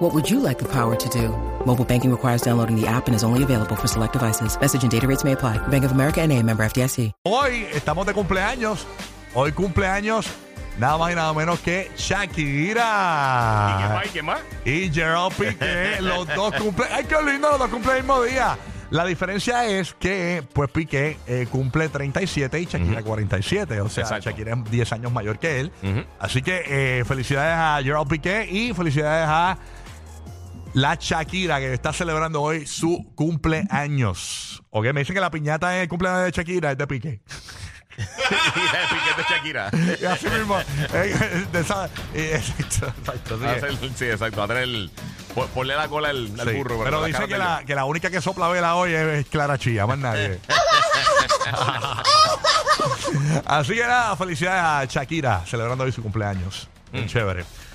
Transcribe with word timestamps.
What 0.00 0.14
would 0.14 0.30
you 0.30 0.40
like 0.40 0.58
the 0.58 0.68
power 0.68 0.96
to 0.96 1.08
do? 1.10 1.28
Mobile 1.66 1.84
banking 1.84 2.10
requires 2.10 2.40
downloading 2.40 2.74
the 2.74 2.86
app 2.86 3.06
and 3.06 3.14
is 3.14 3.22
only 3.22 3.42
available 3.42 3.76
for 3.76 3.86
select 3.86 4.14
devices. 4.14 4.58
Message 4.58 4.82
and 4.82 4.90
data 4.90 5.06
rates 5.06 5.24
may 5.24 5.32
apply. 5.32 5.58
Bank 5.68 5.84
of 5.84 5.92
America 5.92 6.22
and 6.22 6.32
a 6.32 6.42
member 6.42 6.64
FDIC. 6.64 7.12
Hoy 7.26 7.66
estamos 7.74 8.06
de 8.06 8.14
cumpleaños. 8.14 8.86
Hoy 9.34 9.52
cumpleaños 9.52 10.26
nada 10.78 10.96
más 10.96 11.12
y 11.12 11.16
nada 11.16 11.34
menos 11.34 11.60
que 11.60 11.90
Shakira. 11.98 14.02
¿Y 14.06 14.08
qué 14.08 14.22
más? 14.22 14.40
Y 14.64 14.88
Gerald 14.90 15.34
Piqué. 15.34 16.00
los 16.00 16.26
dos 16.34 16.54
cumple. 16.54 16.86
¡Ay, 16.90 17.04
qué 17.04 17.16
lindo! 17.22 17.50
Los 17.50 17.58
dos 17.58 17.68
cumplen 17.68 17.96
el 17.96 18.02
mismo 18.04 18.22
día. 18.22 18.56
La 18.88 19.04
diferencia 19.04 19.66
es 19.66 19.92
que, 19.94 20.42
pues, 20.52 20.68
Piqué 20.70 21.18
eh, 21.26 21.46
cumple 21.52 21.90
37 21.90 22.58
y 22.58 22.64
Shakira 22.64 23.02
47. 23.02 23.82
O 23.82 23.88
sea, 23.90 24.04
Exacto. 24.04 24.30
Shakira 24.30 24.54
es 24.54 24.70
10 24.70 24.92
años 24.94 25.12
mayor 25.12 25.38
que 25.38 25.60
él. 25.60 25.70
Ujú. 25.82 26.04
Así 26.18 26.40
que 26.42 26.62
eh, 26.66 27.04
felicidades 27.04 27.54
a 27.54 27.80
Gerald 27.84 28.08
Piqué 28.08 28.48
y 28.50 28.72
felicidades 28.72 29.28
a 29.28 29.58
la 30.74 30.94
Shakira 30.94 31.58
que 31.58 31.72
está 31.74 31.92
celebrando 31.92 32.40
hoy 32.42 32.66
su 32.66 33.12
cumpleaños. 33.14 34.62
Ok, 34.70 34.86
me 34.92 35.00
dicen 35.00 35.14
que 35.14 35.20
la 35.20 35.30
piñata 35.30 35.74
en 35.76 35.82
el 35.82 35.88
cumpleaños 35.88 36.24
de 36.24 36.30
Shakira 36.30 36.72
es 36.72 36.78
de 36.78 36.86
Piqué. 36.86 37.20
y 37.98 38.02
el 38.02 38.08
piquete 38.88 39.24
Shakira. 39.28 39.66
Así 40.12 40.28
mismo. 40.28 40.58
eh, 40.94 41.46
de 41.52 41.60
esa- 41.60 41.86
eh, 42.14 42.40
exacto, 42.40 42.86
exacto, 42.98 43.38
sí. 43.38 43.44
Hacer- 43.44 43.90
sí, 43.96 44.04
exacto. 44.06 44.46
Tener 44.46 44.62
el. 44.62 44.90
po- 45.34 45.46
Ponle 45.48 45.74
la 45.74 45.88
cola 45.88 46.08
al, 46.10 46.30
al 46.40 46.48
Sí, 46.48 46.54
burro. 46.56 46.82
pero 46.84 47.04
dice 47.04 47.18
cara 47.18 47.28
que 47.28 47.38
la, 47.38 47.62
que 47.66 47.74
la 47.74 47.84
única 47.84 48.08
que 48.10 48.20
sopla 48.22 48.48
vela 48.48 48.76
hoy 48.76 48.92
es, 48.94 49.02
es 49.02 49.26
Clara 49.26 49.58
Chía, 49.58 49.86
más 49.86 49.98
nadie. 49.98 50.38
Así 53.46 53.74
que 53.74 53.80
nada, 53.86 54.16
felicidades 54.16 54.62
a 54.62 54.84
Shakira 55.00 55.44
celebrando 55.46 55.84
hoy 55.84 55.92
su 55.92 56.02
cumpleaños. 56.02 56.68
Bien 56.92 57.06
Chévere. 57.06 57.44